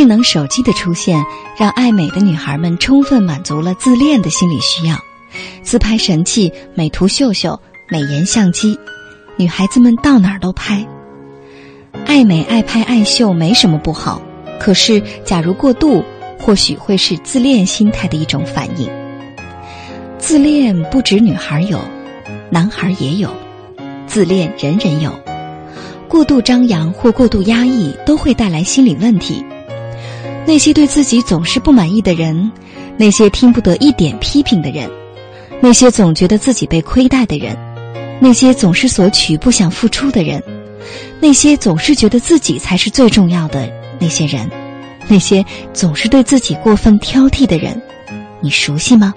[0.00, 1.22] 智能手机的出现，
[1.58, 4.96] 让爱美的女孩们充分满足了自恋的心理需要。
[5.62, 8.78] 自拍神器、美图秀秀、美颜相机，
[9.36, 10.86] 女孩子们到哪儿都拍。
[12.06, 14.22] 爱美、爱拍、爱秀没什么不好，
[14.58, 16.02] 可是假如过度，
[16.38, 18.90] 或许会是自恋心态的一种反应。
[20.16, 21.78] 自恋不止女孩有，
[22.48, 23.28] 男孩也有，
[24.06, 25.12] 自恋人人有。
[26.08, 29.44] 过度张扬或过度压抑都会带来心理问题。
[30.46, 32.50] 那些对自己总是不满意的人，
[32.96, 34.90] 那些听不得一点批评的人，
[35.60, 37.56] 那些总觉得自己被亏待的人，
[38.20, 40.42] 那些总是索取不想付出的人，
[41.20, 44.50] 那些总是觉得自己才是最重要的那些人，
[45.06, 47.80] 那些总是对自己过分挑剔的人，
[48.40, 49.14] 你熟悉吗？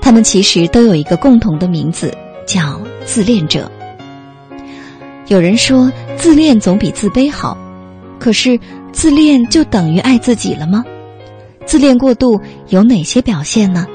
[0.00, 2.10] 他们其实都有一个共同的名字，
[2.46, 3.70] 叫自恋者。
[5.26, 7.56] 有人说自恋总比自卑好，
[8.18, 8.58] 可是
[8.92, 10.84] 自恋就等于爱自己了吗？
[11.64, 13.86] 自恋过度有哪些表现呢？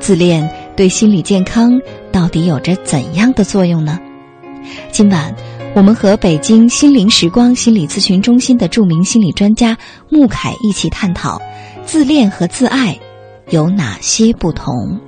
[0.00, 1.72] 自恋对心理健康
[2.10, 3.98] 到底有着怎样的作用呢？
[4.90, 5.34] 今晚
[5.74, 9.76] 我们和北京心灵时光心理咨询中心的著名心理专家
[10.08, 11.40] 穆凯一起探讨
[11.84, 12.98] 自恋和自爱
[13.50, 14.98] 有哪些不同。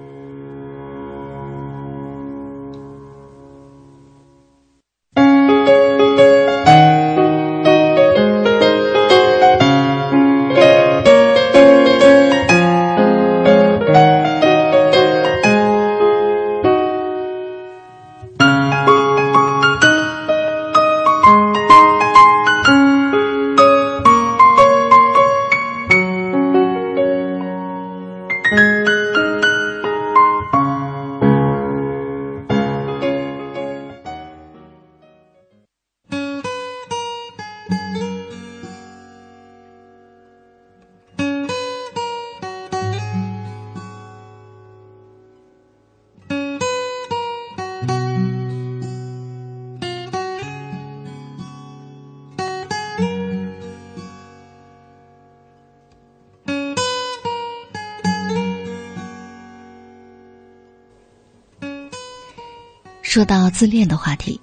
[63.16, 64.38] 说到自恋的话题，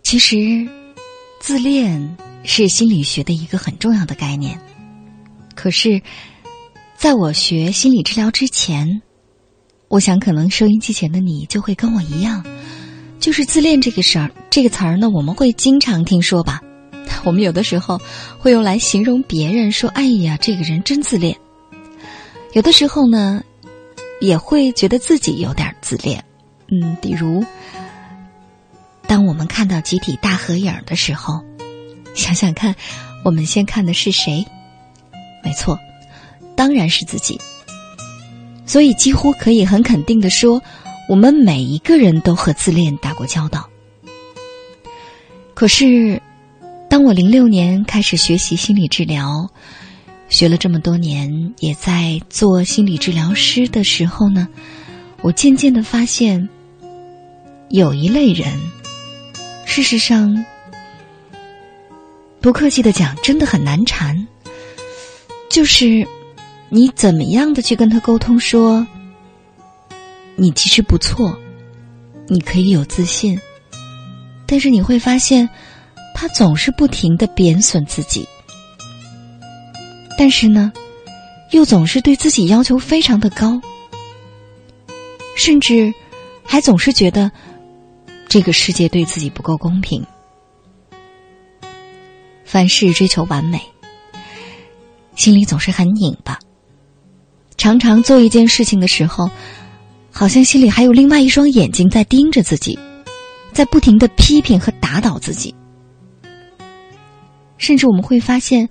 [0.00, 0.64] 其实，
[1.40, 4.56] 自恋是心理学的一个很重要的概念。
[5.56, 6.00] 可是，
[6.96, 9.02] 在我学心理治疗之前，
[9.88, 12.46] 我想可能收音机前的你就会跟我一样，
[13.18, 16.60] 就是自恋这个事儿，这个词儿呢，我们会经常听说吧？
[17.24, 18.00] 我们有的时候
[18.38, 21.36] 会用来形容别人，说：“哎呀，这个人真自恋。”
[22.54, 23.42] 有的时候呢，
[24.20, 26.24] 也会觉得自己有点自恋。
[26.72, 27.44] 嗯，比如，
[29.08, 31.44] 当我们看到集体大合影的时候，
[32.14, 32.76] 想想看，
[33.24, 34.46] 我们先看的是谁？
[35.42, 35.76] 没错，
[36.56, 37.40] 当然是自己。
[38.66, 40.62] 所以，几乎可以很肯定的说，
[41.08, 43.68] 我们每一个人都和自恋打过交道。
[45.54, 46.22] 可是，
[46.88, 49.50] 当我零六年开始学习心理治疗，
[50.28, 54.46] 学了这么多年，也在做心理治疗师的时候呢，
[55.20, 56.48] 我渐渐的发现。
[57.70, 58.60] 有一类人，
[59.64, 60.44] 事实上，
[62.40, 64.26] 不客气的讲，真的很难缠。
[65.48, 66.04] 就是
[66.68, 68.84] 你怎么样的去跟他沟通，说
[70.34, 71.38] 你其实不错，
[72.26, 73.40] 你可以有自信，
[74.46, 75.48] 但是你会发现，
[76.12, 78.26] 他总是不停的贬损自己，
[80.18, 80.72] 但是呢，
[81.52, 83.60] 又总是对自己要求非常的高，
[85.36, 85.94] 甚至
[86.42, 87.30] 还总是觉得。
[88.30, 90.06] 这个世界对自己不够公平，
[92.44, 93.60] 凡事追求完美，
[95.16, 96.38] 心里总是很拧巴。
[97.56, 99.28] 常常做一件事情的时候，
[100.12, 102.78] 好像心里还有另外一双眼睛在盯着自己，
[103.52, 105.52] 在不停的批评和打倒自己。
[107.58, 108.68] 甚至我们会发现，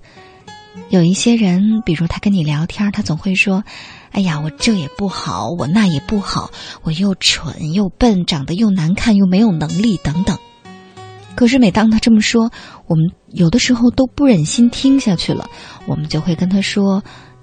[0.88, 3.62] 有一些人，比如他跟你聊天，他总会说
[4.12, 6.50] ：“哎呀，我这也不好，我那也不好，
[6.82, 10.38] 我又蠢又笨，长得又难看，又没有能力，等等。”
[11.36, 12.50] 可是每当他这么说，
[12.86, 15.48] 我们有的时候都不忍心听下去了，
[15.86, 17.02] 我们就会跟他说：“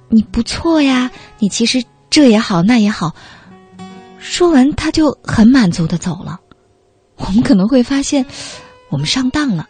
[0.09, 1.09] 你不错呀，
[1.39, 3.15] 你其实这也好，那也好。”
[4.19, 6.39] 说完，他就很满足的走了。
[7.15, 8.25] 我们可能会发现，
[8.89, 9.65] 我们上当了。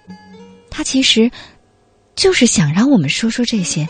[0.70, 1.32] 他其实
[2.16, 3.88] 就是想让我们说说这些，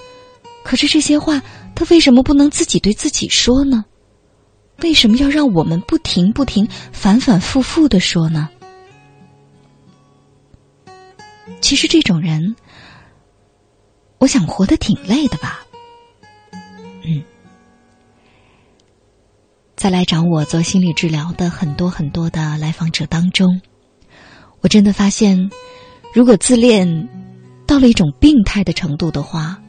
[0.63, 1.41] 可是这些话，
[1.77, 3.85] 他为什么不能自己对自己说呢？
[4.81, 8.49] 为什么要让我们不停不停、反反复复的说呢？
[11.61, 12.55] 其实这种人，
[14.17, 15.67] 我想活得挺累的吧。
[17.03, 17.21] 嗯，
[19.75, 23.61] 在来找我做心理治疗的很多很多的来访者当中，
[24.61, 25.51] 我真的发现，
[26.11, 27.07] 如果自恋
[27.67, 29.61] 到了一种病态的程度的话，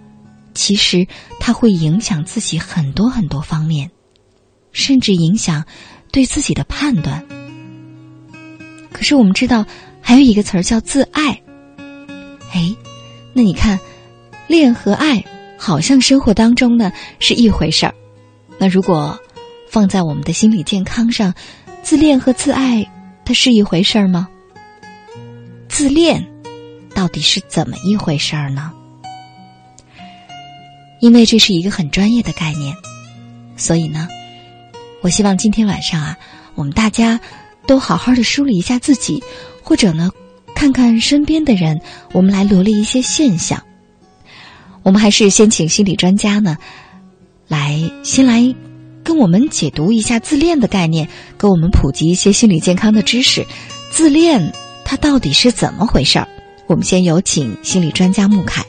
[0.59, 1.07] 其实
[1.39, 3.89] 它会影响自己很多很多方面，
[4.73, 5.65] 甚至影响
[6.11, 7.25] 对自己的判断。
[8.91, 9.65] 可是我们知道，
[10.03, 11.41] 还有一个词儿叫自爱。
[12.53, 12.75] 哎，
[13.33, 13.79] 那你看，
[14.49, 15.25] 恋和爱
[15.57, 16.91] 好像生活当中呢
[17.21, 17.95] 是一回事儿。
[18.59, 19.17] 那如果
[19.71, 21.33] 放在我们的心理健康上，
[21.85, 22.85] 自恋和自爱
[23.25, 24.27] 它是一回事儿吗？
[25.69, 26.27] 自恋
[26.97, 28.73] 到底是怎么一回事儿呢？
[31.01, 32.75] 因为这是一个很专业的概念，
[33.57, 34.09] 所以呢，
[35.01, 36.17] 我希望今天晚上啊，
[36.55, 37.21] 我们大家
[37.67, 39.23] 都好好的梳理一下自己，
[39.63, 40.11] 或者呢。
[40.55, 41.81] 看看身边的人，
[42.11, 43.63] 我们来罗列一些现象。
[44.83, 46.57] 我们还是先请心理专家呢，
[47.47, 48.53] 来先来
[49.05, 51.09] 跟我们解读一下自恋的概念，
[51.39, 53.47] 给我们普及一些心理健康的知识。
[53.93, 54.53] 自恋
[54.85, 56.27] 它到底是怎么回事儿？
[56.67, 58.65] 我们先有请心理专家穆凯。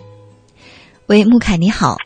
[1.08, 1.98] 喂，穆凯，你好。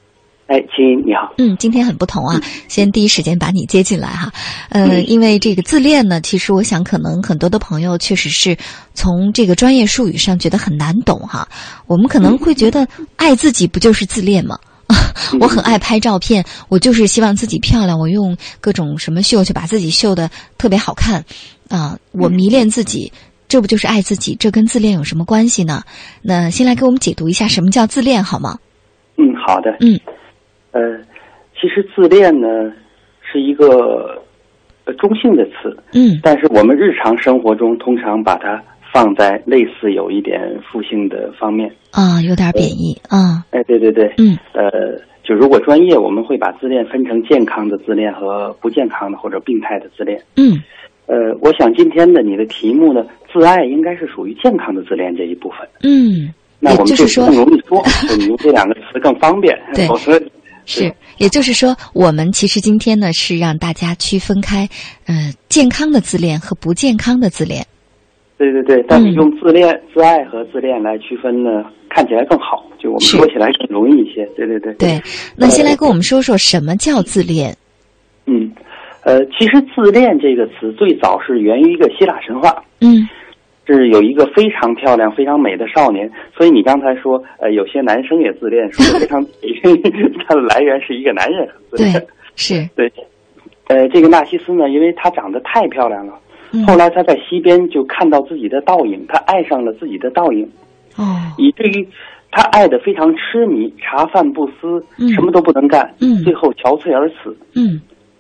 [0.54, 1.34] 哎，亲，你好。
[1.40, 2.40] 嗯，今天很不同啊，
[2.70, 4.32] 先第一时间把你接进来哈。
[4.70, 8.56] 呃，因为这个自恋呢，其实我想可能很多的朋友确实是
[8.94, 11.48] 从这个专业术语上觉得很难懂哈。
[11.88, 14.60] 我们可能会觉得爱自己不就是自恋吗？
[15.42, 20.30] 我很爱拍照片，我就是希望自己漂亮，我用各种什么秀去把自己秀的
[20.60, 21.26] 特别好看
[21.68, 21.98] 啊。
[22.12, 23.12] 我迷恋自己，
[23.48, 24.36] 这不就是爱自己？
[24.40, 25.82] 这跟自恋有什么关系呢？
[26.22, 28.60] 那先来给我们解读一下什么叫自恋好吗？
[29.18, 29.76] 嗯，好的。
[29.80, 30.00] 嗯。
[30.74, 30.98] 呃，
[31.60, 32.48] 其实自恋呢
[33.22, 34.22] 是一个
[34.86, 38.62] 呃中性的词，嗯，但是我们日常生活中通常把它
[38.92, 40.40] 放在类似有一点
[40.70, 43.46] 负性的方面啊，有点贬义啊。
[43.52, 50.22] 哎，对对对，嗯，呃，就如果专业，我们会把自恋分成健康的自恋和不健康的或者病态的自恋。
[50.36, 50.62] 嗯，
[51.06, 55.60] 呃，我想今天的你的题目呢，自爱应该是属于健康的自恋这一部分。
[55.84, 57.82] 嗯，那我们就更容易说，
[58.18, 59.58] 你用这两个词更方便。
[59.74, 60.20] 对，否则。
[60.66, 64.68] 是，也就是说，我们其实今天呢是让大家区分开，
[65.06, 67.66] 呃，健康的自恋和不健康的自恋。
[68.38, 74.26] 对对对，但是用自恋、自爱和自恋来区分呢，看起来更好，就我们说起来更容易一些。
[74.36, 74.74] 对对对。
[74.74, 75.02] 对，
[75.38, 77.56] 那先来跟我们说说什么叫自恋。
[78.26, 78.52] 嗯，
[79.04, 82.64] 呃，其实“自恋”这个词最早是源于一个希腊神话。
[82.82, 83.08] 嗯。
[83.66, 89.78] 是有一个非常漂亮、非常美的少年，所以你刚才说，呃，有些男生也自恋，说的 非常对。
[90.28, 92.92] 它的来源是一个男人自恋，是， 对。
[93.68, 96.14] 呃，这个纳西斯呢，因为他长得太漂亮了，
[96.68, 100.44] 后来他在溪边就看到自己的倒影，他爱上了自己的倒影，
[100.98, 101.88] 哦，以至于
[102.30, 104.84] 他爱的非常痴迷，茶饭不思，
[105.16, 107.80] 什么都不能干，嗯，最后憔悴而死，嗯。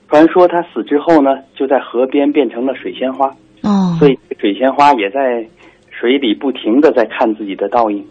[0.10, 3.30] 传说他死之后呢，就在河边变成了水仙花。
[3.64, 5.46] 哦，所以水仙花也在
[5.90, 8.06] 水里不停的在看自己的倒影，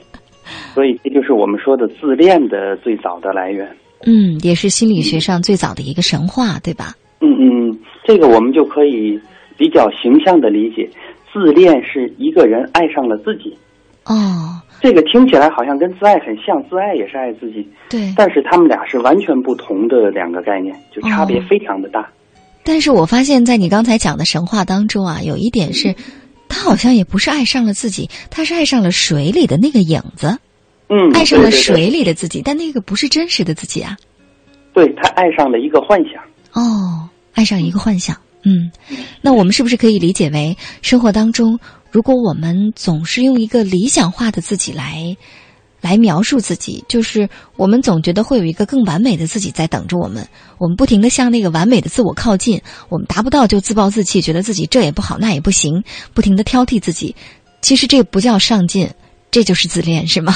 [0.74, 3.68] 所以这就是我们说的自恋的最早的来源。
[4.06, 6.94] 嗯，也是心理学上最早的一个神话，对吧？
[7.20, 9.18] 嗯嗯，这个我们就可以
[9.56, 10.88] 比较形象的理解，
[11.32, 13.56] 自恋是一个人爱上了自己。
[14.04, 17.66] 哦，这个听起来好像跟自爱很像，自爱也是爱自己。
[17.90, 22.08] 对，但是他们俩是完全不同的两个概念，就差别非常的大。
[22.66, 25.94] 但是我发现，在你刚才讲的神话当中啊，有一点是，
[26.48, 30.36] 他好像也不是爱上了自己，他是爱上了水里的那个影子，
[30.88, 33.96] 嗯，爱上了水里的自己，但那个不是真实的自己啊。
[34.74, 36.20] 对他爱上了一个幻想。
[36.52, 38.72] 哦，爱上一个幻想，嗯，
[39.22, 41.60] 那我们是不是可以理解为，生活当中，
[41.92, 45.16] 如果我们总是用一个理想化的自己来。
[45.86, 50.26] 来描述自己，就是我们总觉得会有一个更完美的自己在等着我们，
[50.58, 57.14] 我们不停的向那个完美的自我靠近，我们达不到就自暴自弃，觉得自己这也不好那也不行，不停的挑剔自己。
[57.60, 58.90] 其实这不叫上进，
[59.30, 60.34] 这就是自恋，是吗？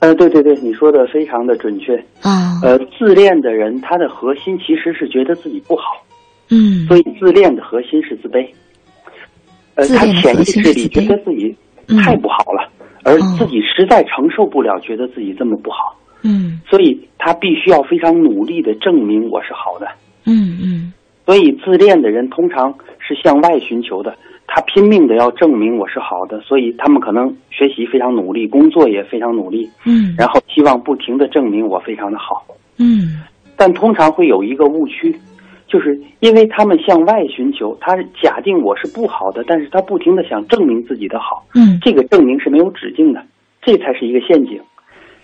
[0.00, 1.96] 呃，对对对，你说的非常的准确。
[2.20, 5.82] 啊，呃，自恋的人他的核心其实是觉得自己不好，
[6.50, 8.44] 嗯，所以自恋的核心是自卑。
[9.76, 12.68] 呃，他自恋的潜意识里觉得自己嗯太不好了，
[13.04, 19.86] 而哦自己实在承受不了，觉得自己这么不好，嗯所以他必须要非常努力的证明我是好的。
[20.24, 20.92] 嗯嗯
[21.24, 24.16] 所以自恋的人通常是向外寻求的，
[24.46, 32.44] 他拼命的要证明我是好的，所以他们可能学习非常努力，工作也非常努力，嗯，然后希望不停的证明我非常的好。
[32.78, 33.22] 嗯
[33.56, 35.14] 但通常会有一个误区，
[35.72, 43.22] 就是因为他们向外寻求，他假定我是不好的，但是他不停的想证明自己的好，嗯这个证明是没有止境的，
[43.62, 44.60] 这才是一个陷阱。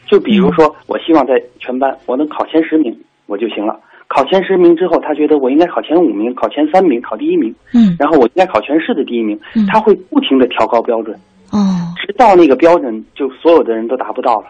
[0.06, 3.78] 就比如说，我希望在全班我能考前十名，我就行了。
[4.06, 9.66] 考前十名之后，他觉得我应该考前五名、考前三名、考第一名，嗯然后我应该考全市的第一名嗯。
[9.66, 11.14] 他会不停的调高标准，
[11.52, 14.46] 哦，直到那个标准就所有的人都达不到了，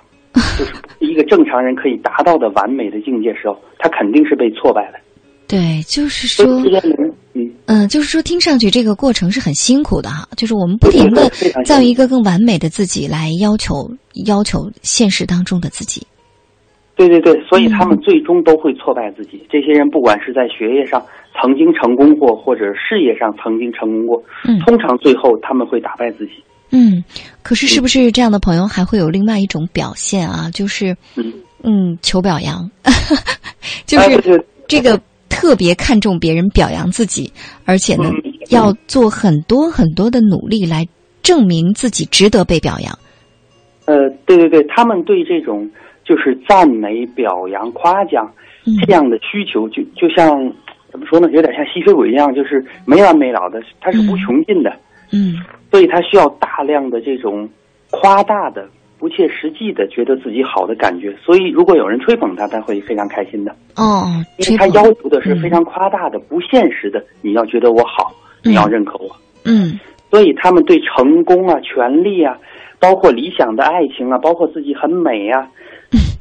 [0.57, 5.01] 就是一个正常人可以达到的完美的境界时候，他肯定是被挫败的。
[5.49, 6.45] 对，就是说
[7.33, 11.29] 嗯，嗯、就是说，听上去这个过程是很辛苦的哈，就是我们不停的
[11.65, 13.91] 造一个更完美的自己来要求
[14.27, 16.07] 要求现实当中的自己。
[16.95, 19.41] 对对对，所以嗯他们最终都会挫败自己。
[19.49, 21.03] 这些人不管是在学业上
[21.41, 26.33] 曾经成功过，或者事业上曾经成功过，嗯通常最后他们会打败自己。
[26.71, 27.03] 嗯，
[27.43, 30.51] 可是是不是这样的朋友还会有另外一种表现啊？
[30.53, 32.71] 就是嗯，嗯，求表扬，
[33.87, 35.01] 就是这个
[35.41, 37.33] 特别看重别人表扬自己，
[37.65, 40.85] 而且呢嗯，要做很多很多的努力来
[41.23, 42.93] 证明自己值得被表扬。
[43.87, 45.71] 呃，对对对，他们对这种
[46.05, 48.29] 就是赞美、表扬、夸奖
[48.67, 48.75] 嗯。
[48.85, 50.29] 这样的需求，就就像
[50.91, 54.71] 怎么说呢，有点像吸血鬼一样，就是没完没了的，它是无穷尽的，
[55.13, 55.37] 嗯。
[55.71, 57.49] 所以它需要大量的这种
[57.91, 58.69] 夸大的、
[58.99, 61.15] 不切实际的，觉得自己好的感觉。
[61.23, 63.53] 所以，如果有人吹捧他，他会非常开心的。
[63.77, 64.05] 哦，
[64.39, 68.13] 因为他要求的是非常夸大的、不现实的，你要觉得我好，
[68.45, 69.09] 嗯你要认可我。
[69.45, 69.79] 嗯
[70.11, 72.37] 所以他们对成功啊、权利啊，
[72.81, 75.47] 包括理想的爱情啊，包括自己很美啊，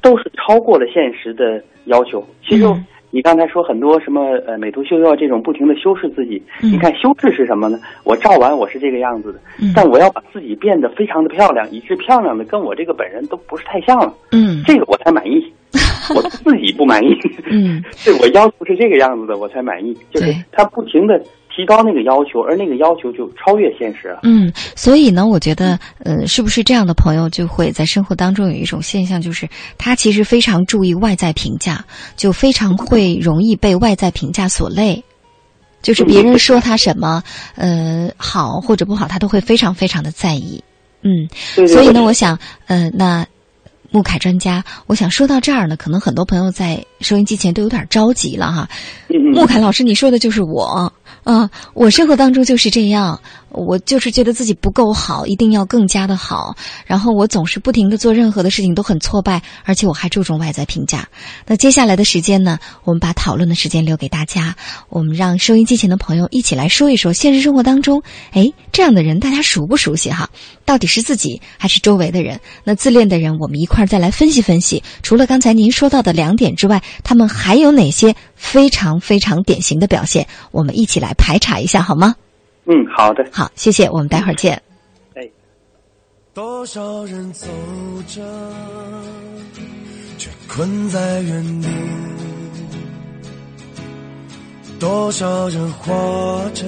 [0.02, 2.22] 都是超过了现实的要求。
[2.46, 7.80] 其实嗯你刚才说很多什么呃美图秀秀啊这种不停的修饰自己，嗯你看修饰是什么呢？
[8.04, 15.54] 我照完我是这个样子的，嗯但我要把自己变得非常的漂亮，以致漂亮的跟我这个本人都不是太像了，嗯这个我才满意。
[16.16, 17.14] 我自己不满意，
[17.52, 19.94] 嗯是我要求是这个样子的，我才满意。
[20.14, 21.22] 就是他不停的
[21.58, 24.20] 提高那个要求，而那个要求就超越现实了。
[24.22, 31.84] 嗯，所以呢，我觉得，呃，是不是这样的朋友就会在生活当中有一种现象，就是他其实非常注意外在评价，
[32.16, 35.04] 就非常会容易被外在评价所累。
[35.82, 37.24] 就是别人说他什么，
[37.56, 40.64] 呃，好或者不好，他都会非常非常的在意。
[41.02, 42.38] 嗯，对对所以呢，我想，
[42.68, 43.26] 呃，那
[43.90, 48.68] 穆凯专家，我想说到这儿呢，可能很多朋友在收音机前都有点着急了哈。
[49.10, 50.92] 嗯嗯穆凯老师，你说的就是我
[51.24, 51.50] 啊！
[51.74, 56.56] 我生活当中就是这样，我就是觉得自己不够好，一定要更加的好。
[56.86, 61.08] 然后我总是不停的做任何的事情都很挫败，而且我还注重外在评价。
[61.46, 64.56] 那接下来的时间呢，我们把讨论的时间留给大家，
[64.90, 70.30] 我们让收音机前的朋友一起来说一说现实生活当中，哎，这样的人大家熟不熟悉哈？
[70.66, 72.40] 到底是自己还是周围的人？
[72.64, 74.84] 那自恋的人，我们一块儿再来分析分析。
[75.02, 80.26] 除了刚才您说到的两点之外，他们还有哪些非常非常典型的表现？
[80.52, 82.16] 我们一起来排查一下好吗？
[82.66, 83.28] 嗯，好的。
[83.32, 84.62] 好，谢谢，我们待会儿见。
[85.16, 85.30] 哎，
[86.34, 87.48] 多少人走
[88.08, 88.22] 着，
[90.18, 91.68] 却困在原地；
[94.80, 96.66] 多少人活着，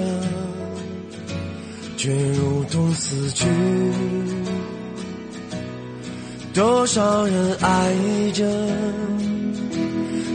[1.97, 3.45] 却如同死去；
[6.53, 8.45] 多少人爱着，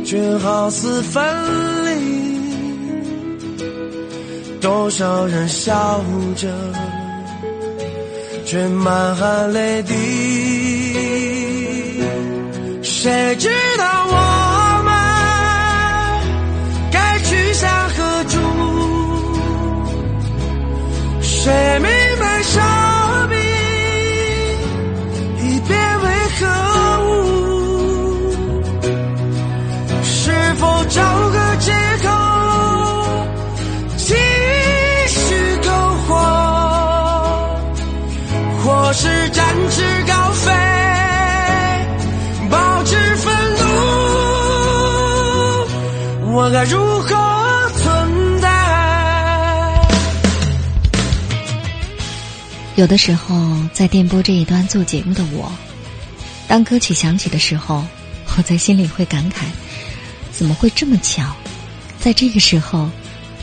[0.05, 1.25] 却好似分
[1.87, 1.91] 离；
[4.61, 6.01] 多少人笑
[6.37, 6.49] 着。
[8.45, 9.93] 却满含泪滴。
[12.83, 14.93] 谁知道我们
[16.93, 18.39] 该去向何处？
[21.21, 21.91] 谁明
[52.77, 55.53] 有的时候，在电波这一端做节目的我，
[56.49, 57.87] 当歌曲响起的时候，
[58.37, 59.45] 我在心里会感慨：
[60.33, 61.33] 怎么会这么巧？
[62.01, 62.91] 在这个时候，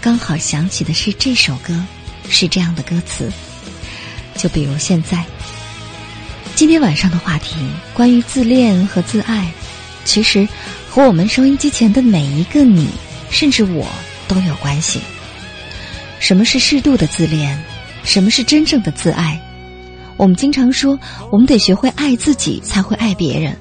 [0.01, 1.81] 刚好响起的是这首歌，
[2.27, 3.31] 是这样的歌词。
[4.35, 5.23] 就比如现在，
[6.53, 7.55] 今天晚上的话题
[7.93, 9.49] 关于自恋和自爱，
[10.03, 10.45] 其实
[10.89, 12.89] 和我们收音机前的每一个你，
[13.29, 13.89] 甚至我
[14.27, 14.99] 都有关系。
[16.19, 17.57] 什么是适度的自恋？
[18.03, 19.39] 什么是真正的自爱？
[20.17, 20.97] 我们经常说，
[21.31, 23.55] 我们得学会爱自己，才会爱别人。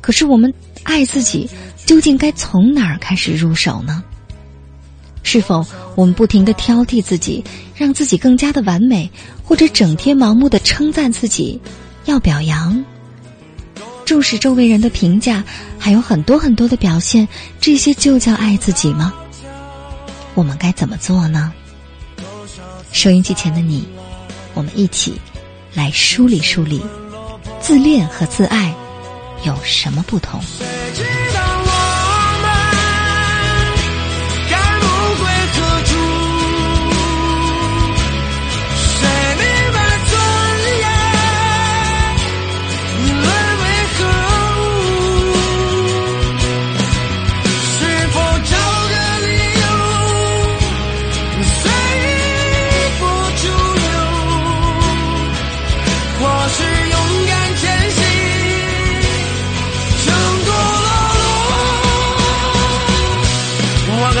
[0.00, 0.52] 可是，我们
[0.82, 1.48] 爱自己
[1.86, 4.02] 究竟该从哪儿开始入手呢？
[5.22, 5.64] 是否
[5.94, 7.42] 我们不停的挑剔自己，
[7.74, 9.10] 让自己更加的完美，
[9.42, 11.58] 或者整天盲目的称赞自己，
[12.04, 12.84] 要表扬，
[14.04, 15.42] 重视周围人的评价，
[15.78, 17.26] 还有很多很多的表现，
[17.60, 19.14] 这些就叫爱自己吗？
[20.34, 21.52] 我们该怎么做呢？
[22.94, 23.86] 收音机前的你，
[24.54, 25.20] 我们一起。
[25.74, 26.80] 来梳理梳理，
[27.60, 28.72] 自恋和自爱
[29.44, 30.40] 有什么不同？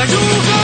[0.06, 0.63] 如何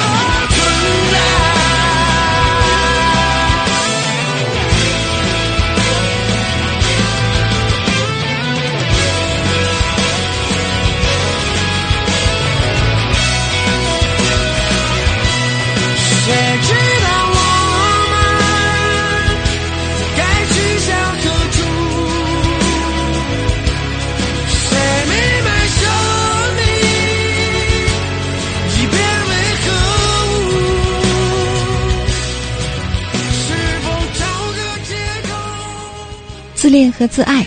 [36.60, 37.46] 自恋和自爱，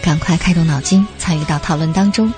[0.00, 2.32] 赶快开动脑筋，参与到讨论当中。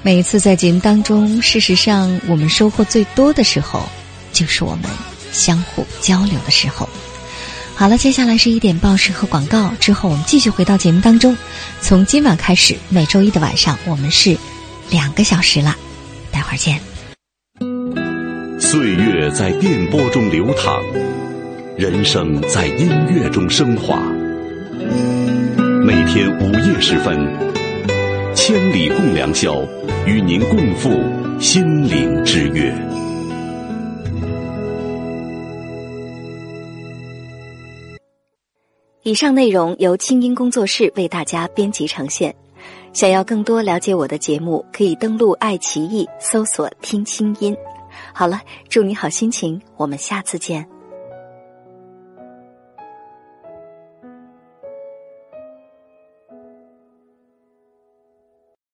[0.00, 3.86] 每一次在节目当中，事实上我们收获最多的时候，
[4.32, 4.84] 就是我们
[5.30, 6.88] 相互交流的时候。
[7.74, 11.36] 好了，接下来是一点报时和广告，之后我们继续回到节目当中。
[11.82, 14.38] 从今晚开始，每周一的晚上，我们是
[14.88, 15.76] 两个小时了，
[16.32, 16.80] 待会儿见。
[18.58, 20.82] 岁月在电波中流淌，
[21.76, 24.02] 人生在音乐中升华。
[26.08, 27.14] 天午夜时分，
[28.34, 29.62] 千里共良宵，
[30.06, 30.88] 与您共赴
[31.38, 32.74] 心灵之约。
[39.02, 42.34] 以上内容由清音工作室为大家编辑呈现。
[42.94, 47.54] 想要更多了解我的节目，可以登录爱奇艺搜索“听清音”。
[48.14, 48.40] 好了，
[48.70, 50.66] 祝你好心情，我们下次见。